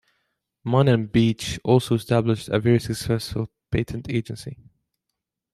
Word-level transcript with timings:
Munn 0.63 0.87
and 0.87 1.11
Beach 1.11 1.59
also 1.63 1.93
established 1.93 2.49
a 2.49 2.59
very 2.59 2.79
successful 2.79 3.51
patent 3.71 4.09
agency. 4.09 4.57